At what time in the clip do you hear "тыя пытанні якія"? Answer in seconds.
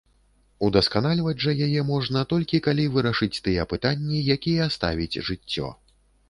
3.49-4.71